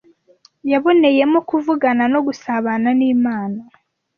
yaboneyemo 0.71 1.39
kuvugana 1.49 2.03
no 2.13 2.19
gusabana 2.27 2.89
n’Imana 2.99 3.61